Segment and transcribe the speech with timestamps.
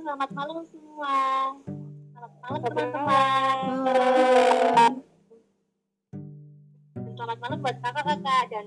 [0.00, 1.16] selamat malam semua.
[2.16, 3.56] Selamat malam teman-teman.
[7.12, 8.66] Selamat malam buat kakak-kakak dan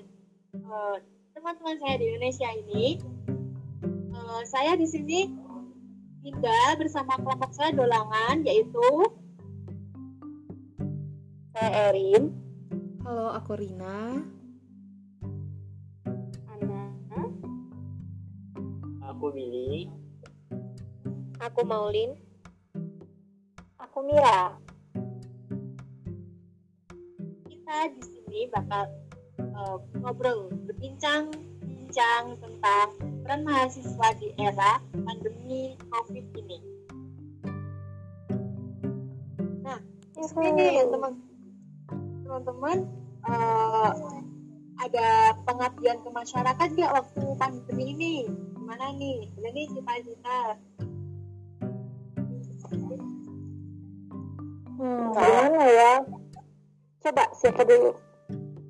[0.53, 0.97] eh,
[1.33, 3.01] teman-teman saya di Indonesia ini.
[4.13, 5.33] Eh, saya di sini
[6.21, 8.87] tinggal bersama kelompok saya Dolangan yaitu
[11.53, 12.33] Saya Erin.
[13.05, 14.21] Halo, aku Rina.
[16.49, 16.81] Ana.
[19.13, 20.02] Aku Billy.
[21.43, 22.15] Aku Maulin.
[23.75, 24.55] Aku Mira.
[27.43, 28.87] kita di sini bakal
[29.35, 31.27] eh, ngobrol berbincang
[31.59, 32.95] bincang tentang
[33.27, 36.57] peran mahasiswa di era pandemi COVID ini.
[39.67, 39.79] Nah,
[40.15, 41.13] di sini nih ya teman
[42.23, 42.77] teman-teman
[43.27, 43.91] eh,
[44.79, 45.07] ada
[45.43, 48.15] pengabdian ke masyarakat nggak waktu pandemi ini?
[48.55, 49.27] Gimana nih?
[49.43, 50.55] Nih cita-cita.
[54.83, 55.91] Hmm, gimana ya?
[56.99, 57.95] Coba siapa dulu?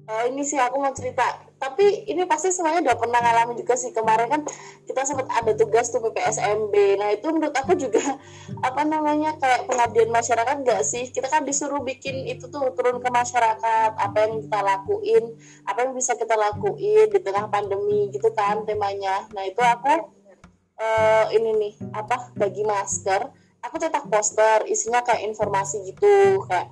[0.03, 1.25] Eh, ini sih aku mau cerita.
[1.57, 3.89] Tapi ini pasti semuanya udah pernah ngalamin juga sih.
[3.89, 4.41] Kemarin kan
[4.85, 8.03] kita sempat ada tugas tuh PPSMB nah itu menurut aku juga
[8.67, 11.09] apa namanya kayak pengabdian masyarakat gak sih?
[11.09, 13.89] Kita kan disuruh bikin itu tuh turun ke masyarakat.
[13.97, 15.33] Apa yang kita lakuin
[15.65, 19.25] apa yang bisa kita lakuin di tengah pandemi gitu kan temanya.
[19.33, 20.13] Nah itu aku
[20.77, 26.69] eh, ini nih apa bagi masker aku cetak poster isinya kayak informasi gitu kayak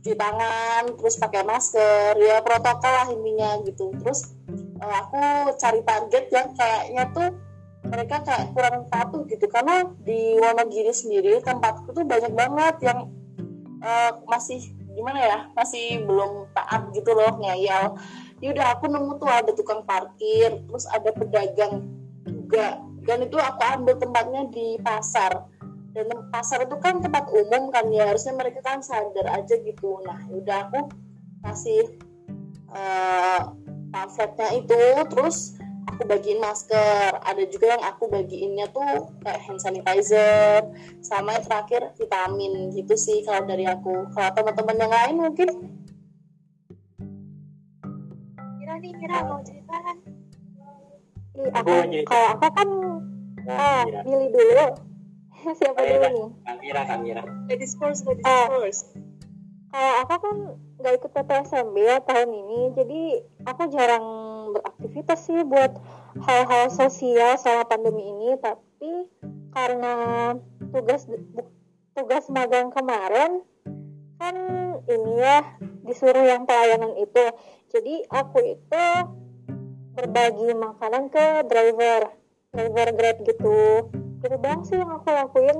[0.00, 3.92] cuci tangan terus pakai masker ya protokol lah intinya gitu.
[4.02, 4.34] Terus
[4.82, 7.28] eh, aku cari target yang kayaknya tuh
[7.86, 9.46] mereka kayak kurang patuh gitu.
[9.46, 13.12] Karena di Wonogiri sendiri tempatku tuh banyak banget yang
[13.84, 14.58] eh, masih
[14.92, 17.94] gimana ya masih belum taat gitu loh ngeyel.
[18.42, 21.86] Ya udah aku nemu tuh ada tukang parkir terus ada pedagang
[22.26, 22.80] juga.
[23.02, 25.46] Dan itu aku ambil tempatnya di pasar
[25.92, 30.18] dan pasar itu kan tempat umum kan ya harusnya mereka kan sadar aja gitu nah
[30.32, 30.80] udah aku
[31.44, 31.84] kasih
[32.72, 33.40] eh,
[33.92, 40.64] pamfletnya itu terus aku bagiin masker ada juga yang aku bagiinnya tuh kayak hand sanitizer
[41.04, 45.50] sama yang terakhir vitamin gitu sih kalau dari aku kalau teman-teman yang lain mungkin
[48.62, 49.96] Kira nih, kira mau cerita kan?
[51.60, 51.72] Aku
[52.08, 52.68] kalau aku kan
[53.42, 54.00] Nah, ah, Mira.
[54.06, 54.66] pilih dulu.
[55.58, 56.28] Siapa dulu nih?
[56.46, 57.22] Kamira, Kamira.
[57.50, 58.46] Ladies first, ladies Ah.
[58.50, 58.94] first.
[59.72, 60.36] Kalau aku kan
[60.78, 63.02] nggak ikut PPSMB ya tahun ini, jadi
[63.48, 64.06] aku jarang
[64.52, 65.72] beraktivitas sih buat
[66.28, 68.36] hal-hal sosial selama pandemi ini.
[68.36, 69.08] Tapi
[69.56, 69.92] karena
[70.76, 71.08] tugas
[71.96, 73.40] tugas magang kemarin
[74.20, 74.36] kan
[74.84, 75.56] ini ya
[75.88, 77.24] disuruh yang pelayanan itu.
[77.72, 78.84] Jadi aku itu
[79.96, 82.12] berbagi makanan ke driver,
[82.52, 83.60] driver Grab gitu.
[84.22, 85.58] Itu doang sih yang aku lakuin.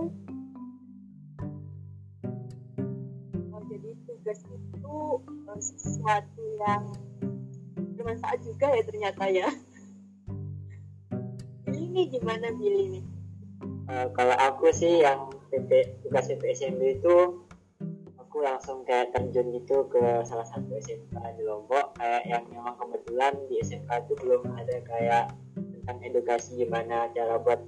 [3.50, 4.98] Oh, jadi tugas itu
[5.50, 6.86] eh, sesuatu yang
[7.98, 9.50] bermanfaat juga ya ternyata ya.
[11.90, 13.04] Nih gimana Billy nih?
[13.90, 17.42] Eh, kalau aku sih yang PP tugas PPSMB itu
[18.14, 23.34] aku langsung kayak terjun gitu ke salah satu SMK di Lombok kayak yang memang kebetulan
[23.50, 27.60] di SMK itu belum ada kayak tentang edukasi gimana cara buat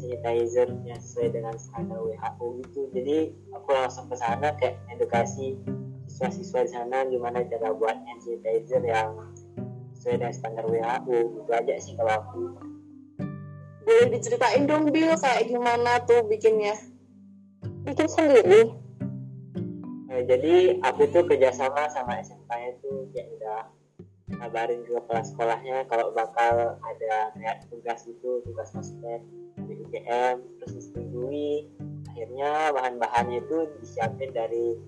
[0.00, 2.80] hand sanitizer yang sesuai dengan standar WHO gitu.
[2.96, 3.18] Jadi
[3.52, 5.60] aku langsung ke sana kayak edukasi
[6.08, 9.12] siswa-siswa di sana gimana cara buat hand sanitizer yang
[9.92, 12.40] sesuai dengan standar WHO gitu aja sih kalau aku.
[13.84, 16.76] Boleh diceritain dong Bil kayak gimana tuh bikinnya?
[17.84, 18.72] Bikin sendiri.
[20.10, 23.60] Eh, jadi aku tuh kerjasama sama SMK-nya tuh ya udah
[24.30, 29.22] kabarin ke kepala sekolahnya kalau bakal ada kayak tugas itu tugas ospek
[29.90, 31.66] UGM terus disetujui
[32.14, 34.78] akhirnya bahan-bahannya itu disiapin dari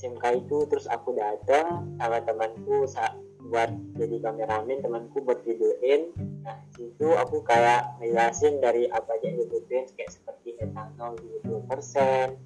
[0.00, 3.12] SMK itu terus aku datang sama temanku sa-
[3.50, 3.68] buat
[3.98, 6.14] jadi kameramen temanku buat videoin.
[6.46, 12.38] Nah situ aku kayak ngejelasin dari apa aja yang dibutuhin kayak seperti etanol 20 persen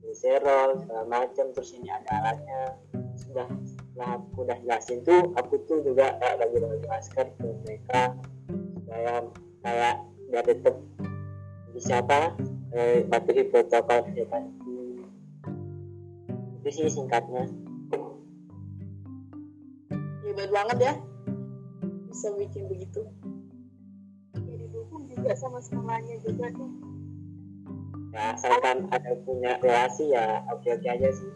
[0.00, 2.62] glycerol segala macam terus ini ada alatnya.
[3.20, 8.02] Sudah setelah aku udah jelasin tuh aku tuh juga kayak bagi-bagi masker ke mereka
[8.80, 9.14] supaya
[9.60, 9.96] kayak
[10.36, 10.76] biar tetap
[11.72, 12.36] bisa apa?
[12.76, 14.52] Eh, patuhi protokol kesehatan.
[16.60, 17.48] Itu sih singkatnya.
[20.28, 20.94] Hebat banget ya.
[22.12, 23.00] Bisa bikin begitu.
[24.36, 26.68] Ya didukung juga sama sekolahnya juga tuh.
[28.16, 31.32] ya asalkan ada punya relasi ya oke oke aja sih.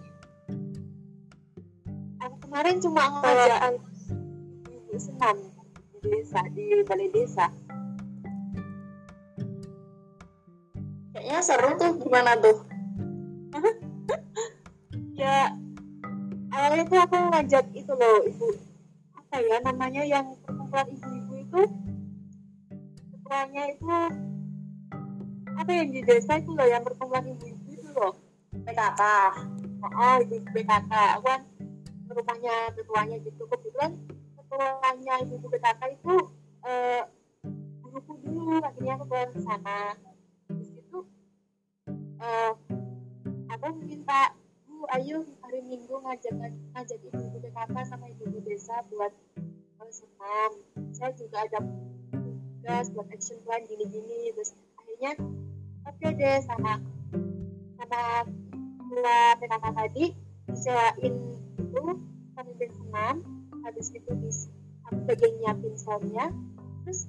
[2.21, 3.81] Aku kemarin cuma ngajak
[4.69, 5.37] ibu senam
[5.97, 7.49] di desa di balai desa.
[11.31, 12.59] Kayaknya seru tuh gimana tuh?
[15.15, 15.55] Ya
[16.51, 18.51] awalnya tuh aku ngajak itu loh ibu.
[19.15, 21.63] Apa ya namanya yang perkumpulan ibu-ibu itu?
[23.15, 23.87] Ketuanya itu
[25.55, 28.17] apa yang di desa itu loh yang perkumpulan ibu-ibu itu loh.
[28.51, 29.03] PKK
[29.87, 31.41] oh ibu PKK aku kan
[32.11, 33.43] rumahnya ketuanya gitu.
[33.47, 33.91] Kebetulan
[34.35, 36.15] ketuanya ibu PKK itu
[36.67, 37.07] eh
[37.87, 39.95] buku dulu akhirnya aku ke sana
[42.21, 42.53] eh
[43.49, 44.37] aku minta
[44.69, 46.37] bu ayo hari minggu ngajak
[46.77, 49.09] ngajak ibu ibu PKK sama ibu ibu desa buat
[49.89, 50.53] senam.
[50.93, 51.65] Saya juga ada
[52.13, 55.13] tugas buat action plan gini gini terus akhirnya
[55.89, 56.77] oke deh sama
[57.81, 58.03] sama
[58.93, 60.05] dua PKK tadi
[60.53, 61.15] disewain
[61.57, 61.83] itu
[62.37, 63.15] pemimpin senam.
[63.65, 64.53] Habis itu bis
[65.09, 66.29] bagian nyiapin soundnya
[66.85, 67.09] terus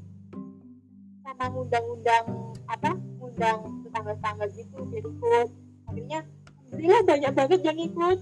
[1.27, 2.25] sama ngundang-undang
[2.71, 5.47] apa ngundang tetangga-tetangga gitu jadi ikut.
[5.87, 6.19] Akhirnya
[6.67, 8.19] alhamdulillah banyak banget yang ikut.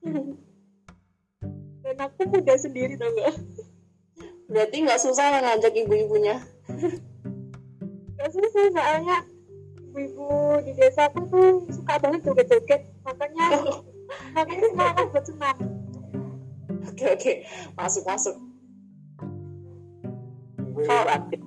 [1.84, 3.36] Dan aku muda sendiri tau gak
[4.50, 6.42] berarti nggak susah ya ngajak ibu-ibunya.
[8.16, 9.22] Gak susah soalnya
[9.78, 12.82] ibu-ibu di desa aku tuh suka banget joget-joget.
[13.04, 13.46] Makanya
[14.34, 15.56] makanya semangat buat senam.
[16.90, 17.32] Oke oke.
[17.76, 18.36] Masuk masuk.
[20.80, 21.40] Kalau- aktif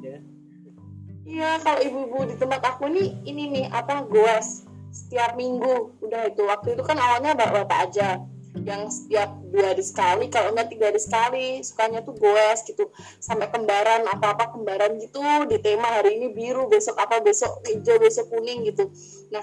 [1.33, 5.89] Iya, kalau ibu-ibu di tempat aku nih, ini nih apa goes setiap minggu.
[6.05, 8.21] Udah itu waktu itu kan awalnya bapak-bapak aja
[8.61, 12.85] yang setiap dua hari sekali, kalau enggak tiga hari sekali, sukanya tuh goes gitu,
[13.17, 18.29] sampai kembaran apa-apa kembaran gitu di tema hari ini biru, besok apa besok hijau, besok
[18.29, 18.93] kuning gitu.
[19.33, 19.41] Nah,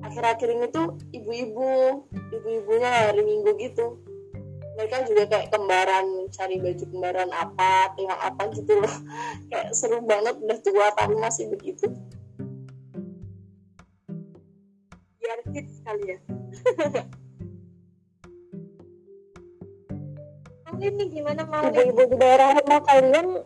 [0.00, 4.00] akhir-akhir ini tuh ibu-ibu, ibu-ibunya hari minggu gitu.
[4.78, 8.94] Mereka juga kayak kembaran, cari baju kembaran apa, tema apa gitu loh.
[9.50, 11.90] Kayak seru banget udah tua tapi masih begitu.
[15.18, 16.22] Biar fit sekali ya.
[20.62, 23.42] Kamu ini gimana mau ibu-ibu di daerah rumah kalian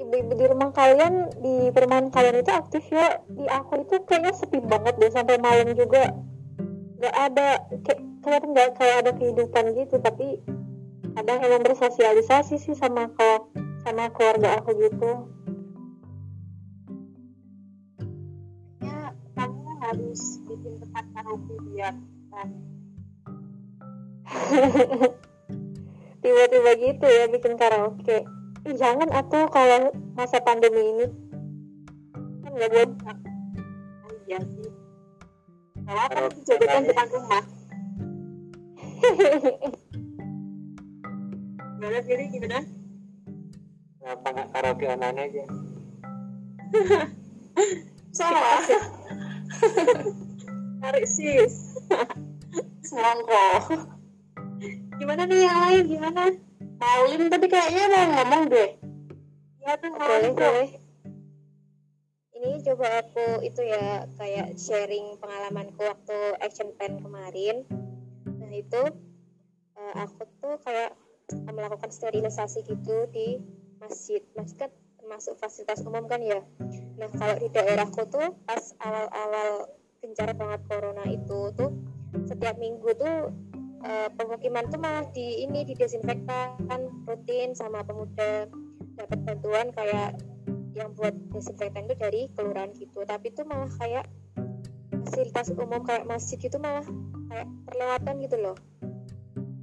[0.00, 3.20] ibu-ibu di rumah kalian di perumahan kalian itu aktif ya.
[3.28, 6.08] Di aku itu kayaknya sepi banget deh sampai malam juga.
[6.96, 10.40] Nggak ada kayak kelihatan nggak kayak ada kehidupan gitu tapi
[11.14, 13.46] kadang emang bersosialisasi sih sama kalau
[13.86, 15.10] sama keluarga aku gitu.
[18.82, 21.94] Ya kamu harus bikin tempat karaoke biar
[22.34, 22.48] kan
[26.24, 28.26] tiba-tiba gitu ya bikin karaoke.
[28.64, 31.06] Ih, jangan atuh kalau masa pandemi ini.
[32.42, 32.90] Kan nggak buat
[34.02, 34.72] oh, iya sih.
[35.84, 37.44] Kalau apa itu jogetan depan rumah
[41.84, 42.58] gimana sih gimana?
[44.00, 45.44] Kenapa nggak karaoke online aja?
[48.16, 48.64] Salah.
[50.80, 51.76] Tarik sis.
[52.88, 53.84] Semangko
[54.96, 55.84] gimana nih yang lain?
[55.92, 56.24] Gimana?
[56.80, 58.80] Paulin tapi kayaknya mau ngomong deh.
[59.60, 60.68] Ya tuh boleh mau boleh
[62.32, 67.68] ini coba aku itu ya kayak sharing pengalamanku waktu action plan kemarin.
[68.24, 68.82] Nah itu
[69.76, 70.96] eh, aku tuh kayak
[71.32, 73.40] melakukan sterilisasi gitu di
[73.80, 74.20] masjid.
[74.36, 74.70] Masjid kan
[75.00, 76.40] termasuk fasilitas umum kan ya.
[76.96, 79.68] Nah kalau di daerahku tuh pas awal-awal
[80.00, 81.72] gencar banget corona itu tuh
[82.28, 83.32] setiap minggu tuh
[83.84, 88.48] eh, pemukiman tuh malah di ini didesinfektan rutin sama pemuda.
[88.94, 90.16] Dapat bantuan kayak
[90.74, 93.04] yang buat desinfektan itu dari kelurahan gitu.
[93.04, 94.08] Tapi itu malah kayak
[95.04, 96.84] fasilitas umum kayak masjid gitu malah
[97.28, 98.56] kayak perlewatan gitu loh.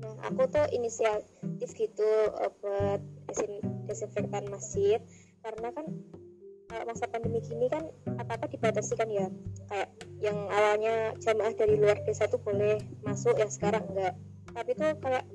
[0.05, 1.40] Nah aku tuh inisiatif
[1.73, 3.01] gitu eh, buat
[3.31, 4.99] desin- desinfektan masjid.
[5.41, 5.85] Karena kan
[6.71, 7.83] kalau masa pandemi gini kan
[8.15, 9.27] apa apa dibatasi kan ya.
[9.67, 9.89] Kayak
[10.23, 14.15] yang awalnya jamaah dari luar desa tuh boleh masuk yang sekarang enggak.
[14.51, 15.25] Tapi tuh kayak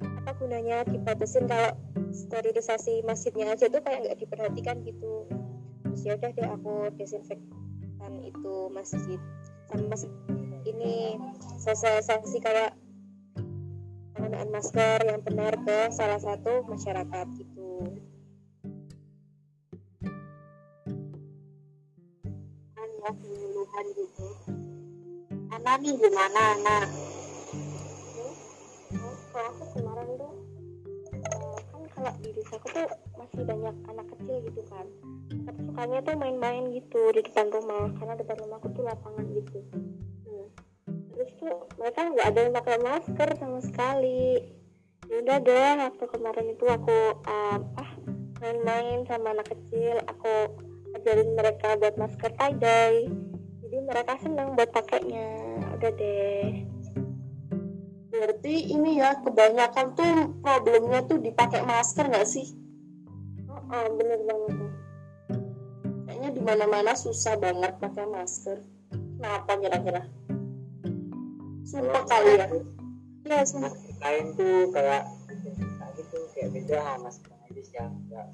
[0.00, 1.72] apa gunanya dibatasin kalau
[2.12, 5.24] sterilisasi masjidnya aja tuh kayak nggak diperhatikan gitu.
[5.84, 9.20] Terus ya deh aku desinfektan itu masjid.
[9.70, 10.04] Sama mas
[10.66, 11.16] ini
[11.62, 12.76] sosialisasi kayak
[14.30, 17.66] penggunaan masker yang benar ke salah satu masyarakat gitu.
[22.78, 24.26] Kan ya penyuluhan gitu.
[25.50, 26.78] Ana nih gimana Ana
[29.02, 30.34] Oh, kalau aku kemarin tuh
[31.10, 32.86] eh, kan kalau di desaku tuh
[33.18, 34.86] masih banyak anak kecil gitu kan.
[35.42, 39.58] Tapi sukanya tuh main-main gitu di depan rumah karena depan rumahku tuh lapangan gitu
[41.36, 44.40] tuh mereka nggak ada yang pakai masker sama sekali.
[45.10, 47.90] Ya udah deh waktu kemarin itu aku um, ah
[48.40, 49.98] main-main sama anak kecil.
[50.06, 50.32] Aku
[50.98, 53.10] ajarin mereka buat masker tie dye.
[53.62, 55.28] Jadi mereka senang buat pakainya.
[55.78, 56.66] Udah deh.
[58.10, 62.54] Berarti ini ya kebanyakan tuh problemnya tuh dipakai masker nggak sih?
[63.46, 64.54] Oh, oh bener banget.
[66.06, 68.58] Kayaknya di mana mana susah banget pakai masker.
[68.90, 70.19] Kenapa kira-kira
[71.70, 72.46] sumpah kali ya.
[73.30, 73.72] ya sumpah.
[74.02, 75.06] lain tuh kayak
[75.94, 78.26] gitu kayak beda masker medis yang nggak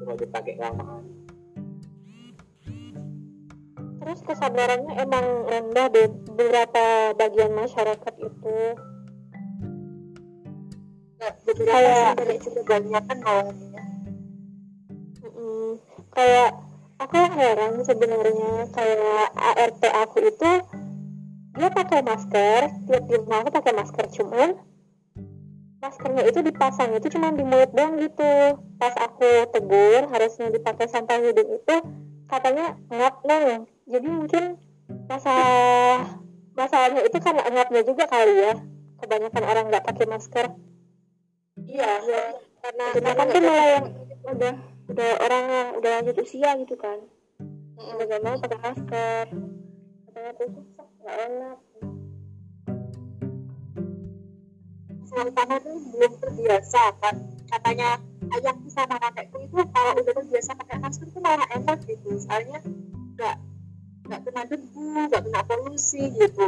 [0.00, 1.04] cuma dipakai kelamaan
[4.00, 8.56] terus kesadarannya emang rendah di beberapa bagian masyarakat itu.
[11.20, 13.82] Nah, Kayak- sih banyak juga banyak kan awalnya.
[16.16, 16.50] Kayak
[16.96, 20.50] aku heran sebenarnya kayak ART aku itu
[21.50, 24.54] dia pakai masker tiap di rumah aku pakai masker cuman
[25.80, 28.60] maskernya itu dipasang itu cuma di mulut doang gitu.
[28.76, 31.76] Pas aku tegur harusnya dipakai sampai hidung itu
[32.28, 34.44] katanya ngap neng jadi mungkin
[35.10, 36.20] masalah
[36.54, 38.54] masalahnya itu karena ngapnya juga kali ya.
[39.00, 40.46] Kebanyakan orang nggak pakai masker.
[41.64, 41.92] Iya
[42.60, 43.86] karena karena kan malah yang
[44.28, 44.54] udah
[44.92, 47.00] udah orang yang udah lanjut usia gitu kan.
[47.80, 49.24] Udah gak mau pakai masker.
[50.04, 50.48] Katanya tuh
[51.00, 51.58] nggak enak
[55.10, 57.18] Pertama tuh belum terbiasa kan.
[57.50, 57.98] Katanya
[58.30, 62.14] ayahku sama kakekku itu kalau udah terbiasa pakai masker tuh malah enak gitu.
[62.22, 62.62] Soalnya
[63.18, 63.36] nggak
[64.06, 66.46] nggak kena debu, nggak kena polusi gitu.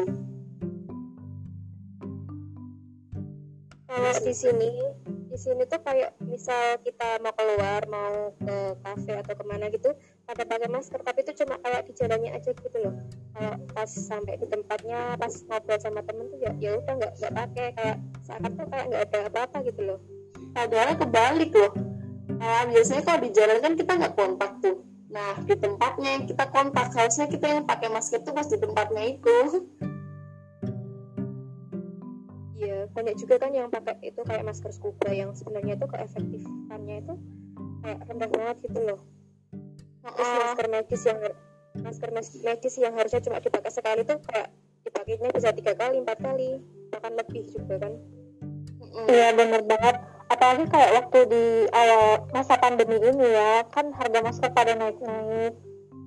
[3.93, 4.73] kalau di sini
[5.29, 9.93] di sini tuh kayak misal kita mau keluar mau ke kafe atau ke mana gitu
[10.23, 12.95] pada pakai masker tapi itu cuma kayak di jalannya aja gitu loh.
[13.35, 17.35] Kalau pas sampai di tempatnya pas ngobrol sama temen tuh ya ya udah nggak nggak
[17.35, 17.67] pakai.
[17.75, 19.99] Kayak seakan tuh kayak nggak ada apa-apa gitu loh.
[20.53, 21.73] Padahal kebalik loh.
[22.43, 24.83] Nah, biasanya kalau di jalan kan kita nggak kontak tuh.
[25.13, 29.03] Nah di tempatnya yang kita kontak harusnya kita yang pakai masker tuh pas di tempatnya
[29.13, 29.37] itu.
[32.57, 37.15] Iya, banyak juga kan yang pakai itu kayak masker scuba yang sebenarnya itu keefektifannya itu
[37.85, 39.01] kayak rendah banget gitu loh.
[40.03, 41.21] Terus masker medis yang
[41.79, 44.51] masker medis yang harusnya cuma dipakai sekali tuh kayak
[44.83, 46.59] dipakainya bisa tiga kali, empat kali,
[46.91, 47.95] bahkan lebih juga kan.
[49.09, 49.97] iya bener banget.
[50.27, 55.55] Apalagi kayak waktu di awal masa pandemi ini ya kan harga masker pada naik-naik.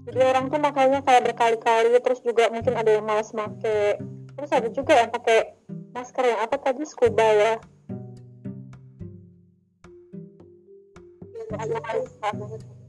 [0.05, 3.97] Jadi orang tuh makanya kayak berkali-kali terus juga mungkin ada yang malas make.
[4.35, 5.55] Terus ada juga yang pakai
[5.95, 6.83] masker yang apa tadi?
[6.83, 7.53] Scuba ya.
[11.55, 12.84] Masker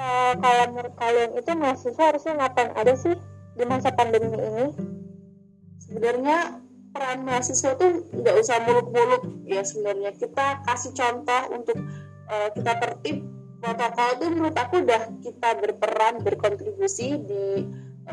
[0.00, 3.12] Eh, kalau menurut kalian itu mahasiswa harusnya ngapain ada sih
[3.58, 4.66] di masa pandemi ini?
[5.82, 6.62] Sebenarnya
[6.94, 9.22] peran mahasiswa tuh nggak usah muluk-muluk.
[9.44, 11.78] Ya sebenarnya kita kasih contoh untuk
[12.30, 13.26] eh, kita tertib.
[13.60, 17.44] Protokol itu menurut aku udah kita berperan berkontribusi di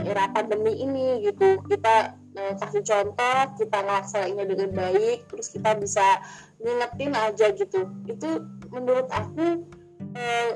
[0.04, 1.62] era pandemi ini gitu.
[1.66, 6.22] Kita eh, kasih contoh kita ngelaksanainnya dengan baik terus kita bisa
[6.62, 7.90] ngingetin aja gitu.
[8.06, 8.30] Itu
[8.70, 9.66] menurut aku
[10.14, 10.52] eh,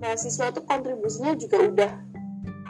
[0.00, 1.92] mahasiswa tuh kontribusinya juga udah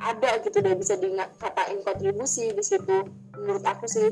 [0.01, 3.05] ada gitu udah bisa dikatain kontribusi di situ
[3.37, 4.11] menurut aku sih.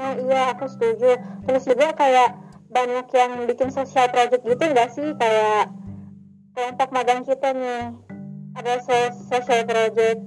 [0.00, 1.20] Nah iya aku setuju.
[1.44, 2.30] Terus juga kayak
[2.72, 5.12] banyak yang bikin social project gitu enggak sih?
[5.20, 5.68] Kayak
[6.56, 8.09] kelompok magang kita nih
[8.60, 8.74] ada
[9.16, 10.20] social project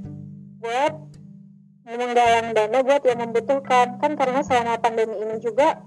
[0.58, 0.94] buat
[1.86, 4.02] menggalang dana buat yang membutuhkan.
[4.02, 5.86] Kan karena selama pandemi ini juga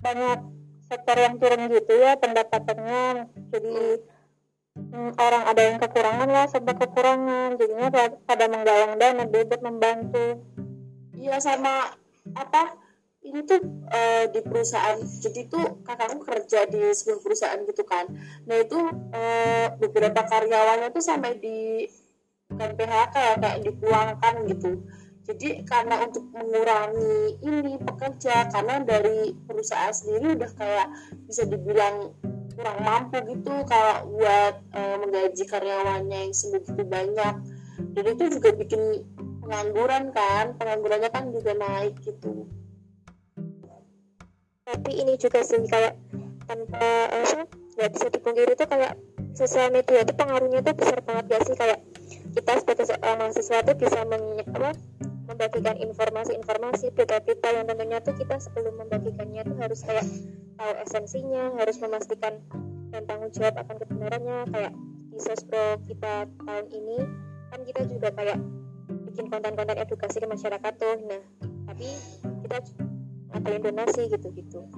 [0.00, 0.40] banyak
[0.88, 3.28] sektor yang turun gitu ya pendapatannya.
[3.52, 3.76] Jadi
[4.80, 7.60] mm, orang ada yang kekurangan lah serba kekurangan.
[7.60, 10.40] Jadinya pa- pada menggalang dana buat membantu.
[11.20, 11.92] Iya sama
[12.32, 12.81] apa
[13.22, 13.60] ini tuh
[13.94, 18.10] eh, di perusahaan jadi tuh kakakku kerja di sebuah perusahaan gitu kan.
[18.50, 18.78] Nah itu
[19.14, 21.86] eh, beberapa karyawannya tuh sampai di
[22.50, 24.70] bukan PHK ya kayak dipulangkan gitu.
[25.22, 30.88] Jadi karena untuk mengurangi ini pekerja karena dari perusahaan sendiri udah kayak
[31.30, 32.10] bisa dibilang
[32.52, 37.34] kurang mampu gitu kalau buat eh, menggaji karyawannya yang sebegitu banyak.
[37.92, 38.82] Dan itu juga bikin
[39.42, 42.50] pengangguran kan penganggurannya kan juga naik gitu
[44.62, 45.98] Tapi ini juga sih kayak
[46.46, 48.94] tanpa apa nggak bisa dipungkiri itu kayak
[49.34, 51.54] sosial media itu pengaruhnya tuh besar banget gak sih?
[51.56, 51.80] Kayak
[52.36, 54.70] kita sebagai seorang mahasiswa tuh bisa men- apa,
[55.26, 60.06] membagikan informasi-informasi berita-berita yang tentunya tuh kita sebelum membagikannya tuh harus kayak
[60.60, 62.38] tahu esensinya harus memastikan
[62.92, 64.38] dan tanggung jawab akan kebenarannya.
[64.52, 64.72] Kayak
[65.10, 66.98] di sospro kita tahun ini
[67.50, 68.38] kan kita juga kayak
[69.10, 70.96] bikin konten-konten edukasi ke masyarakat tuh.
[71.08, 71.22] Nah
[71.66, 71.88] tapi
[72.46, 72.58] kita
[73.32, 74.68] ngadain donasi gitu-gitu.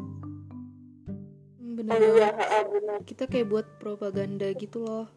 [1.75, 1.99] Bener.
[1.99, 2.31] oh iya
[2.71, 5.11] benar Kita kayak buat propaganda gitu loh.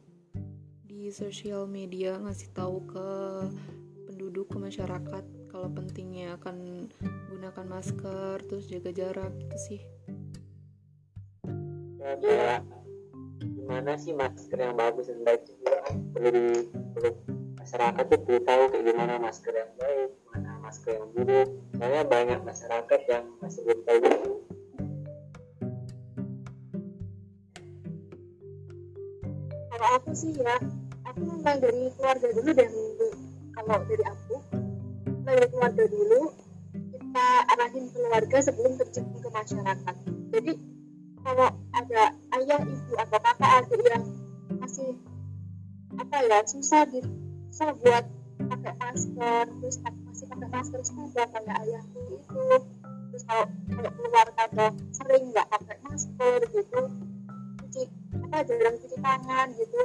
[0.89, 3.07] Di sosial media ngasih tahu ke
[4.09, 6.89] penduduk ke masyarakat kalau pentingnya akan
[7.29, 9.81] gunakan masker terus jaga jarak gitu sih.
[11.97, 12.61] ya kayak
[13.41, 15.75] gimana sih masker yang bagus dan baik juga?
[16.15, 16.45] Perlu di
[16.95, 17.11] perlu
[17.61, 19.69] masyarakat tuh perlu tahu kayak gimana masker yang
[20.67, 21.47] masker yang buruk
[21.79, 24.31] soalnya banyak masyarakat yang masih belum tahu itu.
[29.71, 30.59] Kalau aku sih ya
[31.07, 32.71] aku mulai dari keluarga dulu dan
[33.55, 34.35] kalau dari aku
[35.23, 36.21] dari keluarga dulu
[36.75, 39.95] kita arahin keluarga sebelum terjun ke masyarakat.
[40.35, 40.53] Jadi
[41.23, 41.47] kalau
[41.79, 44.03] ada ayah ibu atau kakak adik yang
[44.59, 44.99] masih
[45.95, 46.99] apa ya susah di
[47.55, 48.03] susah buat
[48.51, 49.77] pakai masker terus
[50.37, 52.45] pakai masker scuba kayak ayahku itu
[53.09, 56.81] terus kalau kalau keluar kadang sering nggak pakai masker gitu.
[57.57, 57.81] Cuci
[58.21, 59.81] apa jarang cuci tangan gitu.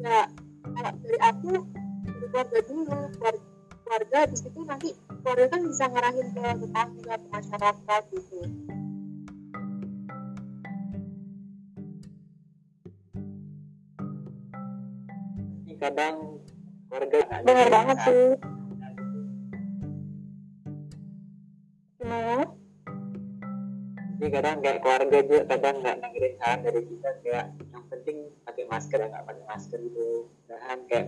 [0.00, 0.18] Ya
[0.64, 1.52] kalau dari aku
[2.00, 3.44] dari keluarga dulu keluarga,
[3.84, 4.88] keluarga di situ nanti
[5.20, 8.40] keluarga kan bisa ngarahin ke tetangga ke masyarakat gitu.
[15.84, 16.40] Kadang
[16.88, 18.08] bener dengerin banget saran.
[18.08, 18.53] sih
[24.24, 28.16] Jadi kadang kayak keluarga juga kadang nggak dengerin saran dari kita kayak yang penting
[28.48, 30.08] pakai masker ya nggak pakai masker gitu.
[30.48, 31.06] Dan kayak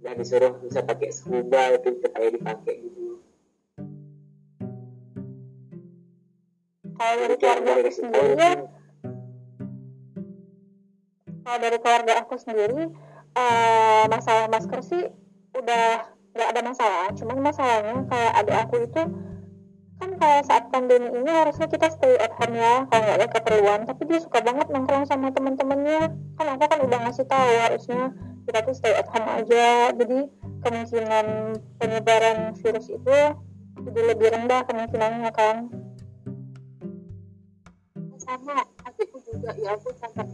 [0.00, 3.04] udah disuruh bisa pakai scuba itu tetap aja dipakai gitu.
[6.94, 8.50] kalau dari keluarga aku sendiri
[11.44, 12.82] kalau dari keluarga aku sendiri
[13.36, 15.04] eh, masalah masker sih
[15.52, 15.86] udah
[16.32, 19.02] nggak ada masalah cuman masalahnya kayak adik aku itu
[20.02, 23.80] kan kayak saat pandemi ini harusnya kita stay at home ya kalau nggak ada keperluan.
[23.86, 28.00] Tapi dia suka banget nongkrong sama teman-temannya kan aku kan udah ngasih tahu harusnya
[28.44, 29.94] kita tuh stay at home aja.
[29.94, 30.18] Jadi
[30.64, 31.26] kemungkinan
[31.78, 33.18] penyebaran virus itu
[33.84, 35.56] jadi lebih rendah kemungkinannya kan.
[38.24, 40.24] Sama adikku juga ya aku sampai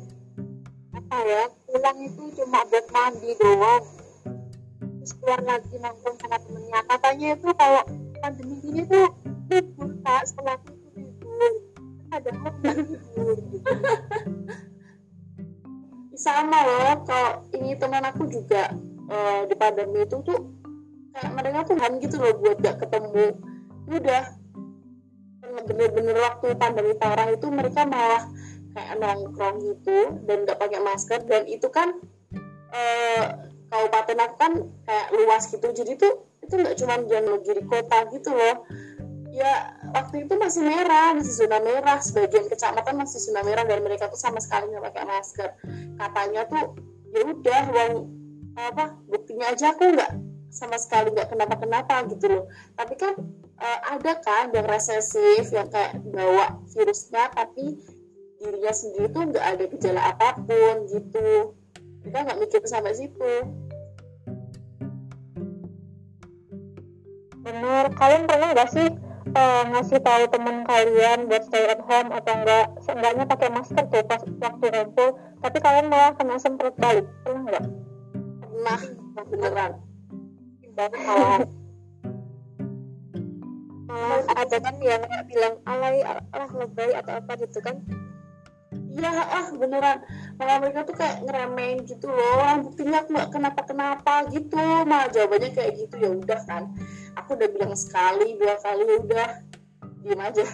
[0.94, 3.84] apa ya pulang itu cuma buat mandi doang.
[5.00, 6.80] Terus keluar lagi nongkrong sama temennya.
[6.86, 7.82] Katanya itu kalau
[8.20, 9.08] pandemi gini tuh
[10.06, 11.30] kak setelah itu
[12.10, 12.30] ada
[16.20, 18.70] sama loh kalau ini teman aku juga
[19.08, 20.38] eh, di pandemi itu tuh
[21.16, 23.26] kayak mereka tuh han gitu loh buat gak ketemu.
[23.90, 24.24] Udah
[25.66, 28.28] bener-bener waktu pandemi parah itu mereka malah
[28.70, 31.98] kayak nongkrong gitu dan gak pakai masker dan itu kan
[32.70, 33.24] eh,
[33.72, 34.52] kabupaten aku kan
[34.86, 35.66] kayak luas gitu.
[35.72, 38.66] Jadi tuh itu nggak cuma di kota gitu loh
[39.40, 44.12] ya waktu itu masih merah masih zona merah sebagian kecamatan masih zona merah dan mereka
[44.12, 45.50] tuh sama sekali nggak pakai masker.
[45.96, 46.76] Katanya tuh
[47.10, 47.94] ya udah uang
[48.60, 50.12] apa buktinya aja aku nggak
[50.52, 52.44] sama sekali nggak kenapa kenapa gitu loh.
[52.76, 53.16] Tapi kan
[53.56, 57.80] eh, ada kan yang resesif yang kayak bawa virusnya tapi
[58.40, 61.56] dirinya sendiri tuh nggak ada gejala apa pun gitu.
[62.04, 63.34] Kita nggak mikir sampai situ.
[67.40, 72.32] Bener, kalian pernah nggak sih eh, ngasih tahu teman kalian buat stay at home atau
[72.34, 75.08] enggak seenggaknya pakai masker tuh pas waktu ngumpul.
[75.40, 77.64] Tapi kalian malah kena semprot balik pernah nggak?
[78.60, 78.80] nah
[79.24, 79.72] beneran.
[80.76, 81.00] Banget
[83.90, 87.80] malah ada kan yang bilang alay alah lebay atau apa gitu kan?
[88.90, 89.98] Iya ah beneran.
[90.36, 92.62] Malah mereka tuh kayak ngeremehin gitu loh.
[92.66, 94.62] Buktinya aku nggak kenapa kenapa gitu.
[94.86, 96.70] Malah jawabannya kayak gitu ya udah kan
[97.16, 99.30] aku udah bilang sekali dua kali udah.
[100.00, 100.46] Diem aja.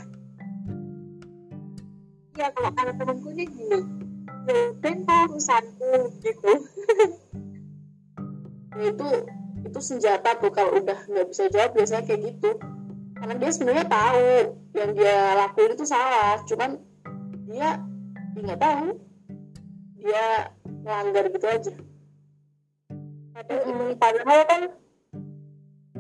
[2.37, 3.81] Ya kalau kata temanku nih gini.
[4.47, 6.53] Udah urusanku gitu.
[8.77, 9.09] Ya itu
[9.67, 12.51] itu senjata tuh kalau udah nggak bisa jawab biasanya kayak gitu.
[13.17, 14.29] Karena dia sebenarnya tahu
[14.77, 16.45] yang dia lakuin itu salah.
[16.45, 16.71] Cuman
[17.49, 17.81] dia
[18.37, 18.89] nggak tahu.
[20.03, 21.73] Dia melanggar gitu aja.
[23.37, 24.63] Padahal Hmm, padahal kan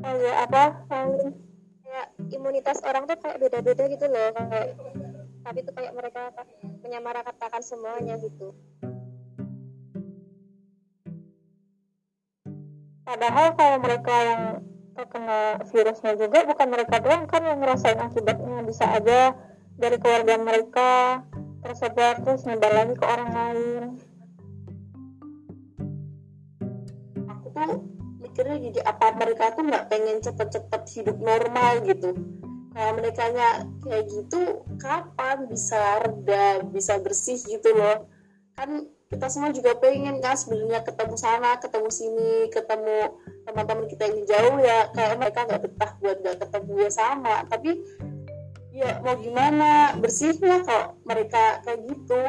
[0.06, 4.78] kayak apa kayak imunitas orang tuh kayak beda-beda gitu loh kayak
[5.42, 6.34] tapi tuh kayak mereka
[6.82, 8.50] menyamaratakan semuanya gitu.
[13.06, 14.42] Padahal kalau mereka yang
[14.98, 19.38] terkena virusnya juga bukan mereka doang kan yang ngerasain akibatnya bisa aja
[19.78, 21.22] dari keluarga mereka
[21.62, 23.84] tersebar terus nyebar lagi ke orang lain
[28.36, 32.12] mikirnya gini apa mereka tuh nggak pengen cepet-cepet hidup normal gitu?
[32.76, 33.32] Kalau mereka
[33.80, 38.04] kayak gitu kapan bisa reda bisa bersih gitu loh?
[38.52, 43.16] Kan kita semua juga pengen kan sebenarnya ketemu sana ketemu sini ketemu
[43.48, 44.92] teman-teman kita yang jauh ya.
[44.92, 47.36] Kayak mereka nggak betah buat nggak ketemu ya sama.
[47.48, 47.70] Tapi
[48.76, 52.20] ya mau gimana bersihnya kalau mereka kayak gitu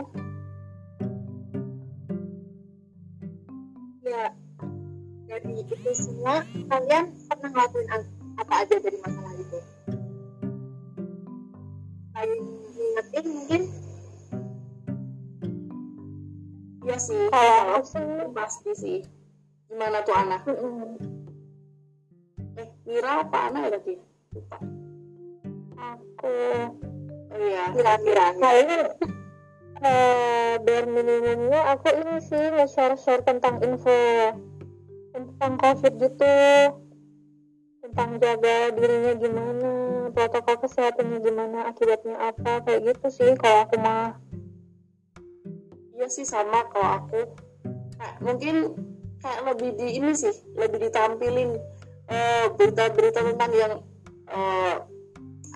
[5.38, 7.88] dari itu semua kalian pernah ngelakuin
[8.42, 9.60] apa aja dari masalah itu?
[12.10, 12.30] Selain
[12.74, 13.62] ngingetin mungkin?
[16.88, 18.02] Iya sih kalau aku
[18.34, 19.00] pasti sih.
[19.70, 20.42] Gimana tuh anak?
[22.58, 23.94] Eh Mira apa anak ya tadi?
[24.34, 24.58] Lupa.
[25.78, 26.34] Aku
[27.30, 27.64] oh iya.
[27.78, 28.80] Kira-kira kayaknya
[29.86, 33.94] eh bare minimumnya aku ini sih nge-share-share tentang info
[35.38, 36.38] tentang covid gitu.
[37.86, 39.72] Tentang jaga dirinya gimana
[40.18, 44.18] protokol kesehatannya gimana akibatnya apa kayak gitu sih kalau aku mah.
[45.94, 47.22] Iya sih sama kalau aku.
[48.02, 48.74] Nah, mungkin
[49.22, 51.54] kayak lebih di ini sih lebih ditampilin
[52.10, 53.74] eh, berita-berita tentang yang
[54.34, 54.76] eh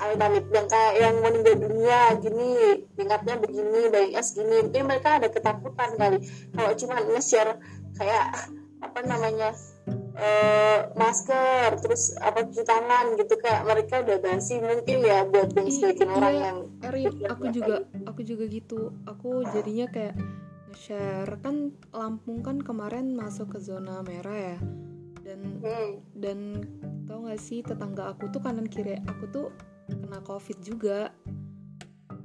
[0.02, 2.50] amit-amit yang kayak yang meninggal dunia gini
[2.94, 4.70] tingkatnya begini baiknya segini.
[4.70, 6.18] Mungkin mereka ada ketakutan kali.
[6.54, 7.58] Kalau cuma nge-share
[7.98, 8.30] kayak
[8.82, 9.54] apa namanya
[10.20, 15.72] eh masker terus apa cuci tangan gitu kayak mereka udah basi mungkin ya buat yang
[15.72, 16.44] sebagian orang iya.
[16.44, 18.92] yang Erin, aku juga aku juga gitu.
[19.08, 20.20] Aku jadinya kayak
[20.72, 24.58] nge-share kan Lampung kan kemarin masuk ke zona merah ya.
[25.24, 26.40] Dan hmm, dan
[27.08, 29.48] tau gak sih tetangga aku tuh kanan kiri aku tuh
[29.88, 31.16] kena covid juga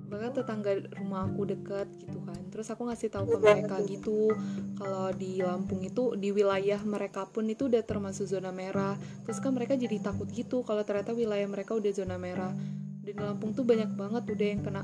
[0.06, 2.38] bahkan tetangga rumah aku deket gitu kan.
[2.54, 4.30] Terus aku ngasih tahu ke mereka gitu
[4.78, 8.94] kalau di Lampung itu di wilayah mereka pun itu udah termasuk zona merah.
[9.26, 12.54] Terus kan mereka jadi takut gitu kalau ternyata wilayah mereka udah zona merah.
[13.02, 14.82] Dan di Lampung tuh banyak banget udah yang kena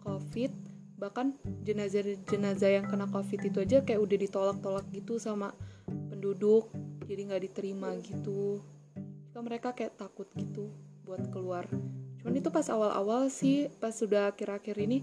[0.00, 0.52] covid.
[0.96, 1.26] Bahkan
[1.68, 5.52] jenazah-jenazah yang kena covid itu aja kayak udah ditolak-tolak gitu sama
[6.08, 6.72] penduduk
[7.04, 8.64] jadi nggak diterima gitu.
[9.36, 10.72] Kan mereka kayak takut gitu
[11.04, 11.66] buat keluar
[12.22, 15.02] cuman itu pas awal-awal sih pas sudah akhir-akhir ini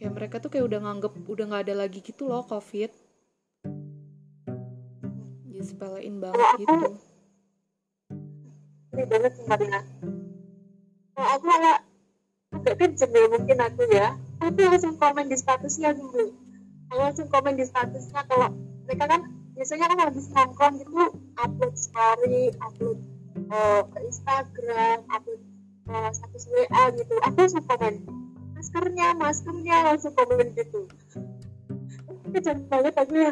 [0.00, 2.88] kayak mereka tuh kayak udah nganggep udah nggak ada lagi gitu loh covid.
[5.52, 6.96] Ya sepelein banget gitu.
[8.96, 9.84] Ini banget sih Marina
[11.14, 11.78] aku malah
[12.54, 14.08] agak kenceng ya mungkin aku ya.
[14.42, 16.34] Aku langsung komen di statusnya dulu.
[16.90, 18.50] Aku langsung komen di statusnya kalau
[18.84, 19.20] mereka kan
[19.54, 22.98] biasanya kan habis nongkrong gitu upload story upload
[23.90, 25.33] ke Instagram upload
[26.14, 27.14] status WA gitu.
[27.26, 27.94] Aku langsung komen
[28.64, 30.88] maskernya maskernya langsung komen gitu.
[32.32, 33.30] Kejam banget aku ya.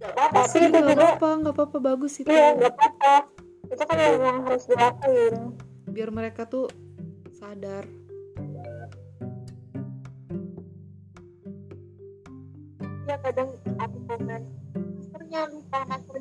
[0.00, 2.32] Nggak apa-apa sih itu juga apa-apa nggak apa-apa bagus itu.
[2.32, 3.14] Iya nggak apa-apa.
[3.68, 5.34] Itu kan memang harus dilakuin
[5.92, 6.72] biar mereka tuh
[7.36, 7.84] sadar.
[13.06, 14.42] Ya kadang aku komen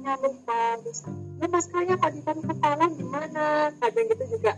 [0.05, 0.99] maskernya lupa terus
[1.41, 3.45] ya maskernya kalau ditaruh kepala gimana?
[3.81, 4.53] Kadang gitu juga.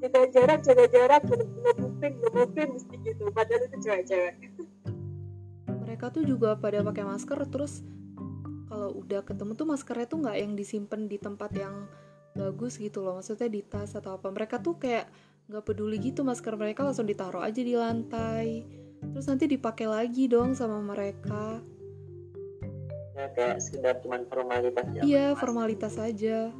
[0.00, 3.22] Jaga jarak jaga jarak ngebupin ngebupin mesti gitu.
[3.28, 4.34] Padahal itu cewek-cewek.
[5.84, 7.84] Mereka tuh juga pada pakai masker terus
[8.72, 11.84] kalau udah ketemu tuh maskernya tuh nggak yang disimpan di tempat yang
[12.32, 13.20] bagus gitu loh.
[13.20, 14.32] Maksudnya di tas atau apa.
[14.32, 15.12] Mereka tuh kayak
[15.46, 18.64] nggak peduli gitu masker mereka langsung ditaruh aja di lantai.
[19.12, 21.60] Terus nanti dipakai lagi dong sama mereka
[23.16, 26.52] ya kayak sekedar cuman formalitas ya iya formalitas aja.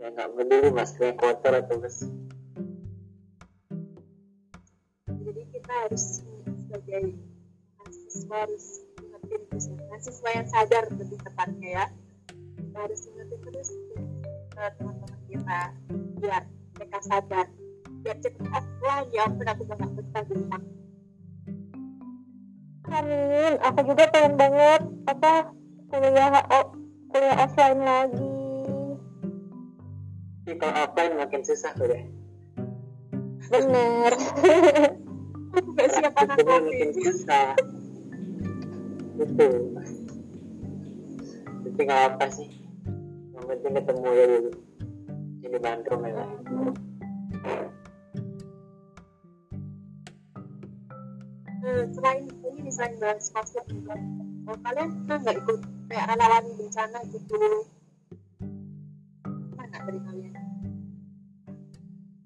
[0.00, 2.10] Ya nggak peduli maskernya kotor atau bersih
[5.30, 6.04] jadi kita harus
[6.66, 7.14] sebagai
[7.78, 8.64] mahasiswa harus
[8.98, 9.74] ingetin terus ya.
[9.86, 11.84] mahasiswa yang sadar lebih tepatnya ya.
[12.58, 13.68] Kita harus ingetin terus
[14.50, 15.60] ke teman-teman kita
[16.18, 16.42] biar
[16.74, 17.46] mereka sadar.
[18.02, 20.60] Biar cepet offline ya ampun aku betah di rumah
[22.90, 25.54] amin aku juga pengen banget apa
[25.90, 26.66] kuliah oh,
[27.10, 28.34] kuliah offline lagi.
[30.44, 32.04] Tapi kalau offline makin susah tuh deh.
[33.50, 34.12] Bener.
[35.50, 37.58] Aku gak siap anak Hukumnya makin susah.
[39.18, 39.46] Itu
[41.60, 42.50] tapi nggak apa sih.
[43.34, 44.50] Yang penting ketemu ya dulu
[45.50, 46.26] jadi bandrong ya
[51.60, 52.24] Eh, selain
[52.78, 53.94] bahas covid juga.
[54.50, 55.58] Eh, kalian pernah nggak ikut
[55.90, 57.34] kayak relawan bencana gitu?
[59.58, 60.34] Mana dari kalian?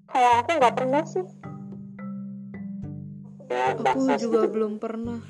[0.09, 1.25] Kalau aku nggak pernah sih.
[3.45, 5.21] Ya aku baksos juga gitu belum pernah.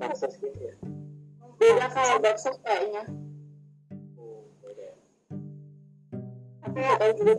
[0.00, 0.74] Baksos gitu ya
[1.60, 3.04] beda kalau bakso kayaknya.
[4.64, 4.88] Beda.
[6.72, 7.34] nggak tahu juga.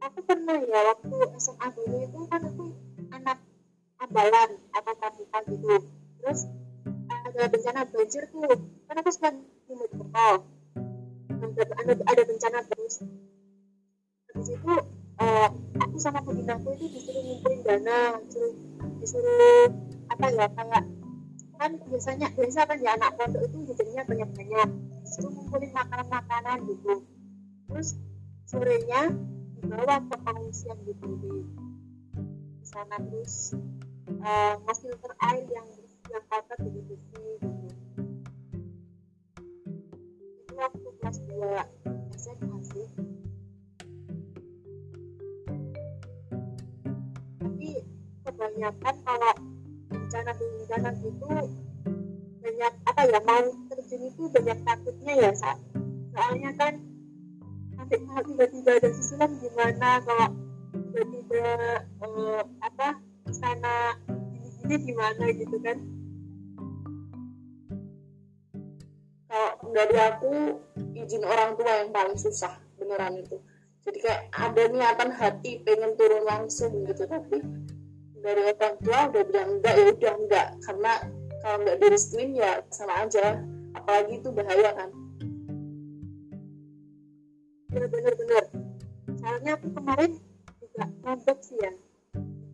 [0.00, 2.59] Aku pernah ya waktu SMA dulu itu kan aku
[4.10, 5.74] ambalan atau pramuka gitu.
[6.18, 6.40] Terus
[7.06, 8.58] ada bencana banjir tuh.
[8.90, 10.28] Kan aku sedang di Mojokerto
[11.40, 13.06] ada, ada, bencana terus.
[14.34, 14.74] Habis itu
[15.22, 18.52] eh, aku sama pembinaku itu disuruh ngumpulin dana disuruh,
[18.98, 19.66] disuruh
[20.10, 20.84] apa ya kayak
[21.60, 24.68] kan biasanya biasa kan ya anak pondok itu jajannya banyak-banyak.
[25.06, 26.94] Disuruh ngumpulin makanan-makanan gitu.
[27.70, 27.88] Terus
[28.50, 29.14] sorenya
[29.62, 33.54] dibawa ke pengungsian gitu di sana terus
[34.80, 35.68] filter air yang
[36.10, 37.68] yang kotor jadi bersih gitu
[40.40, 42.88] itu waktu kelas 2 SMA sih
[47.40, 47.70] tapi
[48.26, 49.32] kebanyakan kalau
[49.88, 51.30] bencana bencana itu
[52.40, 55.52] banyak apa ya mau terjun itu banyak takutnya ya Sa.
[56.10, 56.74] soalnya kan
[57.76, 60.28] nanti kalau tiba-tiba ada susulan gimana kalau
[60.72, 61.44] tiba-tiba
[61.84, 62.88] eh, apa
[63.30, 63.94] sana
[64.70, 65.78] gini-gini gimana gitu kan?
[69.30, 70.32] Kalau dari aku
[70.94, 73.38] izin orang tua yang paling susah beneran itu.
[73.82, 77.42] Jadi kayak ada niatan hati pengen turun langsung gitu tapi
[78.20, 80.48] dari orang tua udah bilang enggak ya udah enggak.
[80.62, 80.92] Karena
[81.42, 83.42] kalau nggak direstuin ya sama aja
[83.74, 84.90] apalagi itu bahaya kan.
[87.74, 88.44] Bener-bener bener
[89.18, 90.12] soalnya aku kemarin
[90.62, 91.72] juga mondok sih ya.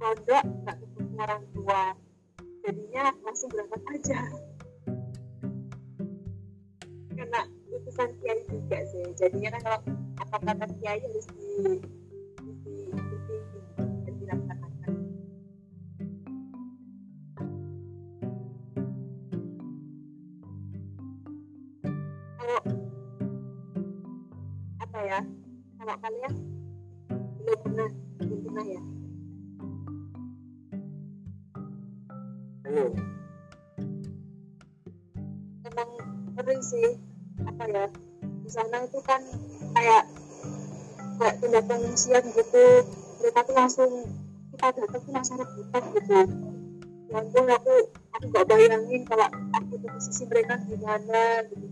[0.00, 2.05] Mondok nggak ketemu orang tua
[2.66, 4.20] jadinya langsung berangkat aja.
[7.14, 9.06] Karena utusan kiai juga sih.
[9.14, 9.80] Jadinya kan kalau
[10.18, 11.78] apa kata kiai harus di
[24.82, 25.20] apa ya?
[25.78, 26.32] Kalau kalian
[27.46, 28.82] belum pernah belum pernah ya
[32.76, 32.92] belum
[35.64, 35.90] emang
[36.36, 36.88] ngeri sih
[37.48, 37.88] apa ya
[38.44, 39.24] di sana itu kan
[39.72, 40.04] kayak
[41.16, 42.66] kayak tindak pengungsian gitu.
[43.24, 43.90] Mereka tuh langsung
[44.52, 46.20] kita datang tuh langsung rebutan gitu.
[47.08, 47.74] Ya ampun aku
[48.12, 51.66] aku gak bayangin kalau aku di posisi mereka gimana gitu.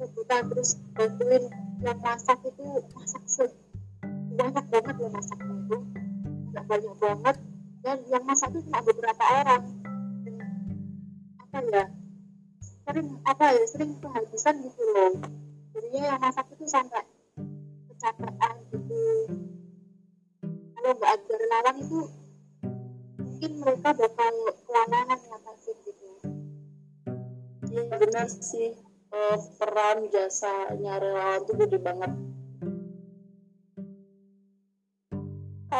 [0.00, 1.44] Rebutan terus bantuin
[1.80, 3.44] yang masak itu masak se
[4.36, 5.78] banyak banget loh masaknya itu.
[6.52, 7.36] Nggak banyak banget
[7.90, 9.62] dan yang masak itu cuma beberapa orang.
[11.42, 11.84] Apa ya?
[12.86, 15.18] Sering apa ya sering kehabisan gitu loh.
[15.74, 17.02] Jadinya yang masak itu sampai
[17.90, 19.02] kecapean gitu.
[20.78, 22.00] Kalau nggak ada relawan itu
[23.18, 26.06] mungkin mereka bakal kewalahan ngatasin gitu.
[27.74, 28.70] Iya benar sih.
[29.10, 32.29] Eh, peran jasanya relawan tuh gede banget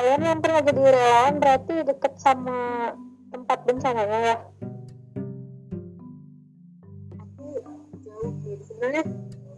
[0.00, 2.88] Kalian yang pernah jadi relawan berarti deket sama
[3.28, 4.36] tempat bencananya ya?
[7.20, 7.44] aku
[8.00, 9.04] jauh sih sebenarnya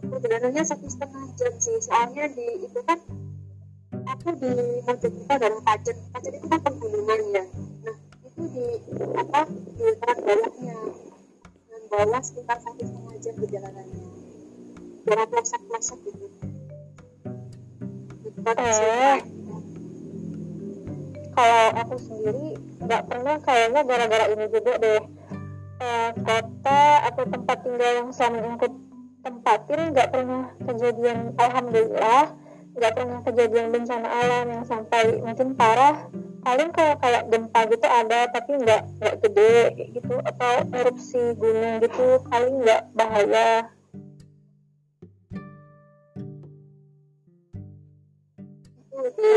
[0.03, 1.79] perjalanannya satu setengah jam sih.
[1.79, 2.99] Soalnya di itu kan
[4.03, 4.51] aku di
[4.83, 7.43] Mojokerto daerah Pajen Pajen itu kan pegunungan ya.
[7.87, 7.95] Nah
[8.27, 8.65] itu di
[9.15, 10.79] apa di dataran bawahnya
[11.71, 14.05] dan bawah sekitar satu setengah jam perjalanannya.
[15.07, 16.27] Daerah pelosok pelosok gitu.
[18.27, 19.32] Dekat Eh.
[21.33, 22.47] Kalau aku sendiri
[22.85, 25.03] nggak pernah kayaknya gara-gara ini juga deh.
[25.83, 28.67] Eh, kota atau tempat tinggal yang selama aku
[29.25, 32.23] tempatin nggak pernah kejadian alhamdulillah
[32.73, 36.09] nggak pernah kejadian bencana alam yang sampai mungkin parah.
[36.43, 39.55] Paling kalau kayak gempa gitu ada tapi nggak nggak gede
[39.95, 43.71] gitu atau erupsi gunung gitu paling nggak bahaya.
[48.93, 49.29] Itu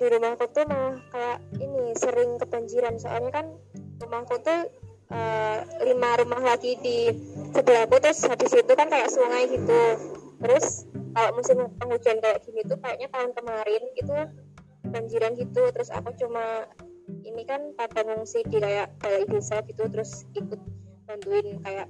[0.00, 2.96] di rumahku tuh mah kayak ini sering kebanjiran.
[2.96, 3.46] Soalnya kan
[4.00, 4.72] rumahku tuh
[5.12, 7.12] eh, lima rumah lagi di
[7.52, 9.82] sebelahku terus habis itu kan kayak sungai gitu.
[10.40, 14.16] Terus kalau musim penghujan kayak gini tuh kayaknya tahun kemarin itu
[14.88, 15.62] banjiran gitu.
[15.68, 16.64] Terus aku cuma
[17.20, 20.60] ini kan pada ngungsi di kayak balai desa gitu terus ikut
[21.04, 21.88] bantuin kayak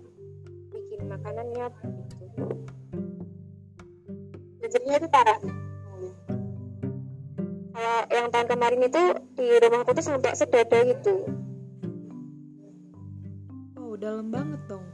[0.72, 1.66] bikin makanannya
[2.18, 2.44] gitu.
[4.60, 5.38] banjirnya itu parah
[7.80, 9.02] kemudian kalau yang tahun kemarin itu
[9.40, 11.14] di rumahku tuh sampai sedada gitu.
[13.80, 14.84] Oh, dalam banget dong.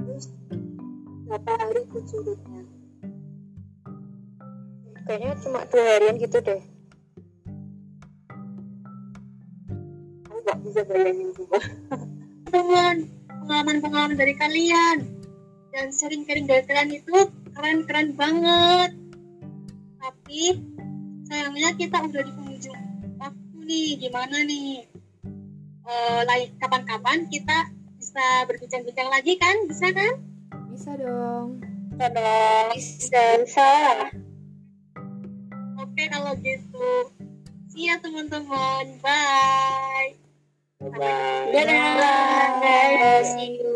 [0.00, 0.26] terus
[1.28, 2.62] berapa hari itu surutnya
[5.06, 6.62] kayaknya cuma dua harian gitu deh.
[10.28, 11.60] Aku nggak bisa bayangin juga.
[12.50, 12.96] Teman
[13.28, 14.98] pengalaman-pengalaman dari kalian
[15.72, 17.16] dan sharing-sharing dari kalian itu
[17.54, 18.90] keren-keren banget.
[20.00, 20.42] Tapi
[21.28, 22.80] sayangnya kita udah di penghujung
[23.20, 23.88] waktu nih.
[24.00, 24.86] Gimana nih?
[25.90, 29.56] Eh, lain kapan-kapan kita bisa berbincang-bincang lagi kan?
[29.66, 30.14] Bisa kan?
[30.70, 31.60] Bisa dong.
[32.72, 33.68] bisa bisa
[36.00, 36.88] oke kalau gitu.
[37.70, 38.98] See ya teman-teman.
[39.04, 40.16] Bye.
[40.80, 42.48] Bye dadah.
[42.62, 43.26] Bye.
[43.26, 43.69] See you.